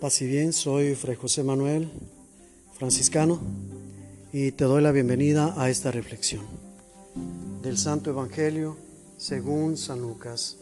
[0.00, 1.90] Paz y bien, soy Fray José Manuel,
[2.72, 3.38] franciscano,
[4.32, 6.40] y te doy la bienvenida a esta reflexión
[7.60, 8.78] del Santo Evangelio
[9.18, 10.56] según San Lucas.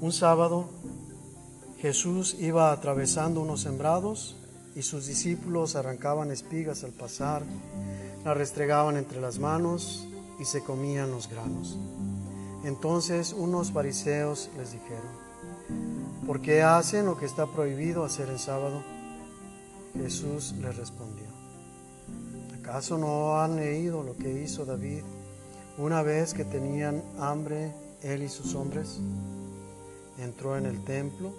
[0.00, 0.70] Un sábado
[1.78, 4.34] Jesús iba atravesando unos sembrados
[4.74, 7.44] y sus discípulos arrancaban espigas al pasar,
[8.24, 10.08] las restregaban entre las manos
[10.40, 11.78] y se comían los granos.
[12.64, 15.29] Entonces unos fariseos les dijeron,
[16.30, 18.84] ¿por qué hacen lo que está prohibido hacer el sábado?
[19.94, 21.26] Jesús les respondió,
[22.56, 25.02] ¿acaso no han leído lo que hizo David
[25.76, 27.74] una vez que tenían hambre
[28.04, 29.00] él y sus hombres?
[30.18, 31.32] Entró en el templo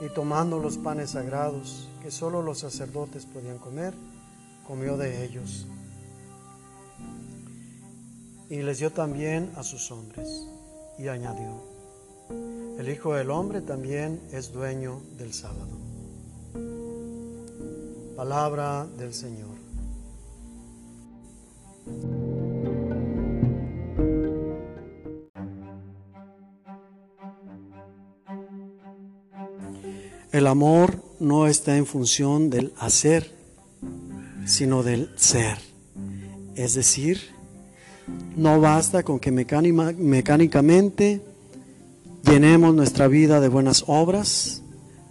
[0.00, 3.92] y tomando los panes sagrados que solo los sacerdotes podían comer,
[4.64, 5.66] comió de ellos.
[8.48, 10.46] Y les dio también a sus hombres
[10.96, 11.71] y añadió,
[12.82, 15.68] el Hijo del Hombre también es dueño del sábado.
[18.16, 19.54] Palabra del Señor.
[30.32, 33.30] El amor no está en función del hacer,
[34.44, 35.58] sino del ser.
[36.56, 37.20] Es decir,
[38.34, 41.31] no basta con que mecánicamente
[42.32, 44.62] llenemos nuestra vida de buenas obras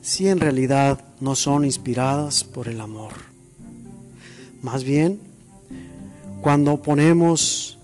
[0.02, 3.12] si en realidad no son inspiradas por el amor.
[4.64, 5.20] Más bien,
[6.42, 7.78] cuando ponemos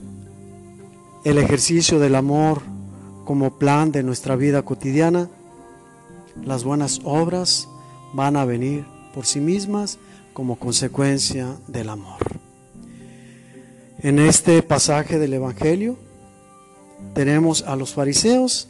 [1.24, 2.64] el ejercicio del amor
[3.26, 5.30] como plan de nuestra vida cotidiana,
[6.44, 7.68] las buenas obras
[8.14, 10.00] van a venir por sí mismas
[10.34, 12.40] como consecuencia del amor.
[14.00, 15.96] En este pasaje del Evangelio
[17.14, 18.70] tenemos a los fariseos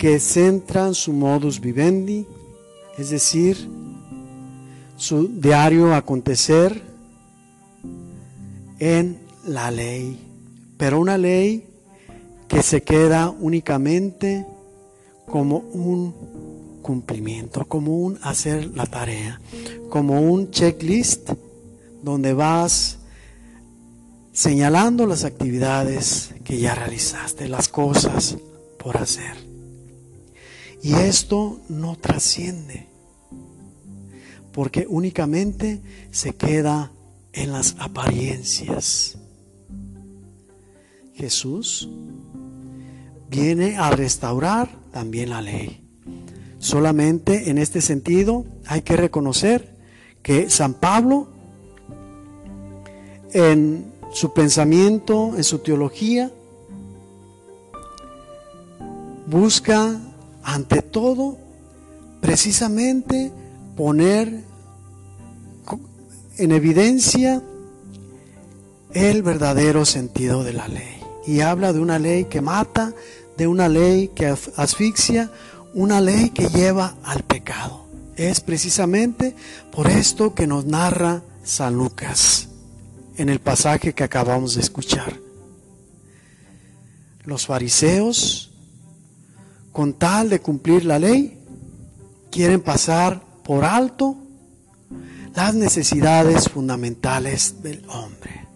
[0.00, 2.26] que centran su modus vivendi,
[2.96, 3.68] es decir,
[4.96, 6.82] su diario acontecer
[8.78, 10.18] en la ley,
[10.78, 11.66] pero una ley
[12.48, 14.46] que se queda únicamente
[15.26, 16.14] como un
[16.80, 19.38] cumplimiento, como un hacer la tarea,
[19.90, 21.32] como un checklist
[22.02, 23.00] donde vas
[24.32, 28.38] señalando las actividades que ya realizaste, las cosas
[28.78, 29.49] por hacer.
[30.82, 32.86] Y esto no trasciende,
[34.52, 36.90] porque únicamente se queda
[37.32, 39.18] en las apariencias.
[41.14, 41.88] Jesús
[43.28, 45.86] viene a restaurar también la ley.
[46.58, 49.76] Solamente en este sentido hay que reconocer
[50.22, 51.28] que San Pablo
[53.32, 56.30] en su pensamiento, en su teología,
[59.26, 60.00] busca
[60.54, 61.38] ante todo,
[62.20, 63.32] precisamente
[63.76, 64.42] poner
[66.38, 67.42] en evidencia
[68.92, 71.00] el verdadero sentido de la ley.
[71.26, 72.92] Y habla de una ley que mata,
[73.36, 75.30] de una ley que asfixia,
[75.72, 77.86] una ley que lleva al pecado.
[78.16, 79.36] Es precisamente
[79.70, 82.48] por esto que nos narra San Lucas
[83.16, 85.14] en el pasaje que acabamos de escuchar.
[87.24, 88.49] Los fariseos
[89.72, 91.38] con tal de cumplir la ley,
[92.30, 94.16] quieren pasar por alto
[95.34, 98.46] las necesidades fundamentales del hombre.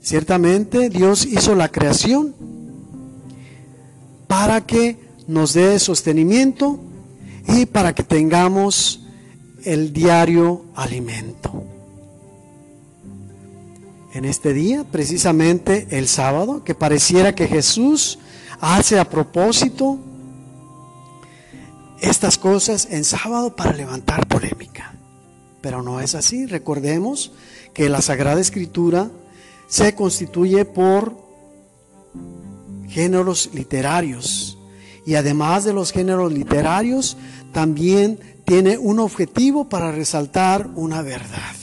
[0.00, 2.34] Ciertamente Dios hizo la creación
[4.26, 6.80] para que nos dé sostenimiento
[7.46, 9.04] y para que tengamos
[9.64, 11.64] el diario alimento.
[14.12, 18.18] En este día, precisamente el sábado, que pareciera que Jesús
[18.60, 19.98] hace a propósito
[22.00, 24.94] estas cosas en sábado para levantar polémica.
[25.60, 26.46] Pero no es así.
[26.46, 27.32] Recordemos
[27.74, 29.10] que la Sagrada Escritura
[29.68, 31.14] se constituye por
[32.88, 34.58] géneros literarios.
[35.06, 37.16] Y además de los géneros literarios,
[37.52, 41.54] también tiene un objetivo para resaltar una verdad.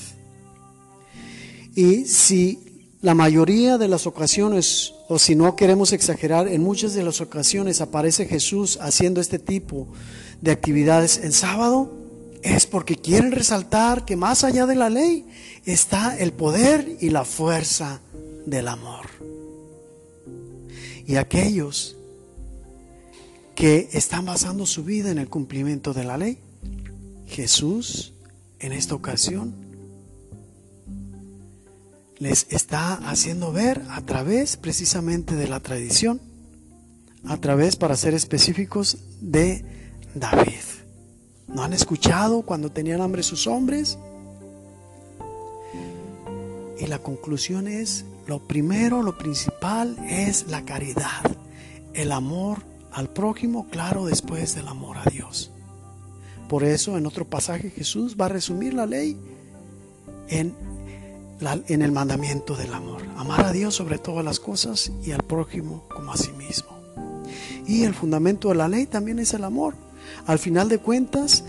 [1.75, 2.66] Y si
[3.01, 7.79] la mayoría de las ocasiones, o si no queremos exagerar, en muchas de las ocasiones
[7.79, 9.88] aparece Jesús haciendo este tipo
[10.41, 11.91] de actividades en sábado,
[12.41, 15.25] es porque quieren resaltar que más allá de la ley
[15.65, 18.01] está el poder y la fuerza
[18.45, 19.05] del amor.
[21.05, 21.95] Y aquellos
[23.55, 26.39] que están basando su vida en el cumplimiento de la ley,
[27.27, 28.13] Jesús
[28.59, 29.66] en esta ocasión
[32.19, 36.19] les está haciendo ver a través precisamente de la tradición,
[37.25, 39.63] a través, para ser específicos, de
[40.15, 40.53] David.
[41.47, 43.97] ¿No han escuchado cuando tenían hambre sus hombres?
[46.79, 51.23] Y la conclusión es, lo primero, lo principal es la caridad,
[51.93, 52.59] el amor
[52.91, 55.51] al prójimo, claro, después del amor a Dios.
[56.47, 59.17] Por eso en otro pasaje Jesús va a resumir la ley
[60.29, 60.55] en,
[61.39, 63.04] en el mandamiento del amor.
[63.16, 66.69] Amar a Dios sobre todas las cosas y al prójimo como a sí mismo.
[67.68, 69.75] Y el fundamento de la ley también es el amor.
[70.25, 71.44] Al final de cuentas,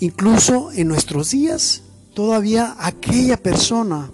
[0.00, 1.82] incluso en nuestros días,
[2.14, 4.10] todavía aquella persona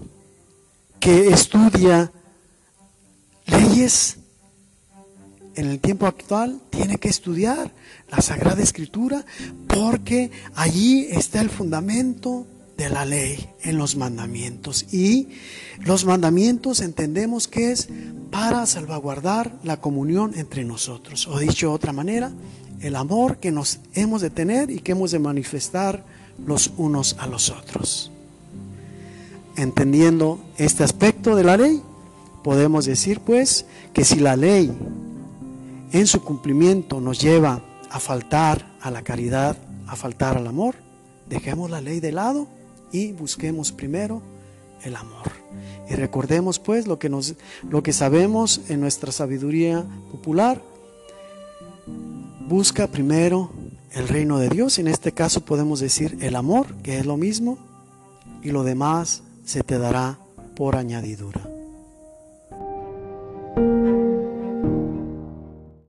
[1.00, 2.12] que estudia
[3.47, 4.19] leyes
[5.55, 7.73] en el tiempo actual tiene que estudiar
[8.11, 9.25] la Sagrada Escritura
[9.67, 12.47] porque allí está el fundamento
[12.78, 14.86] de la ley en los mandamientos.
[14.94, 15.28] Y
[15.80, 17.88] los mandamientos entendemos que es
[18.30, 21.26] para salvaguardar la comunión entre nosotros.
[21.26, 22.30] O dicho de otra manera,
[22.80, 26.04] el amor que nos hemos de tener y que hemos de manifestar
[26.46, 28.12] los unos a los otros.
[29.56, 31.82] Entendiendo este aspecto de la ley,
[32.44, 34.72] podemos decir pues que si la ley
[35.90, 37.60] en su cumplimiento nos lleva
[37.90, 39.56] a faltar a la caridad,
[39.88, 40.76] a faltar al amor,
[41.28, 42.46] dejemos la ley de lado
[42.93, 44.23] y busquemos primero
[44.85, 45.32] el amor.
[45.88, 47.35] Y recordemos pues lo que, nos,
[47.69, 50.62] lo que sabemos en nuestra sabiduría popular.
[52.49, 53.50] Busca primero
[53.93, 54.79] el reino de Dios.
[54.79, 57.58] En este caso podemos decir el amor, que es lo mismo,
[58.43, 60.19] y lo demás se te dará
[60.55, 61.47] por añadidura.